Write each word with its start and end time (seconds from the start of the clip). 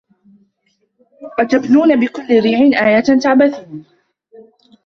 أَتَبنونَ 1.39 1.99
بِكُلِّ 1.99 2.39
ريعٍ 2.39 2.81
آيَةً 2.87 3.19
تَعبَثونَ 3.23 3.85